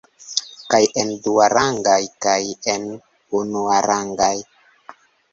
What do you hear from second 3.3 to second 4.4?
unuarangaj.